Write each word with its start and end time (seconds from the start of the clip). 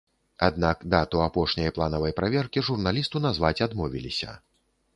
Аднак 0.45 0.79
дату 0.93 1.19
апошняй 1.25 1.73
планавай 1.75 2.15
праверкі 2.21 2.63
журналісту 2.71 3.25
назваць 3.29 3.55
адмовіліся. 3.67 4.31